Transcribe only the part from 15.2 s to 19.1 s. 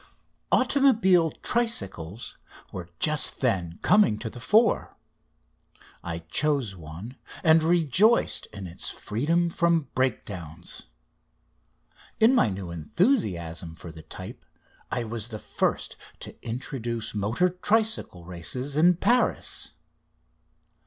the first to introduce motor tricycle races in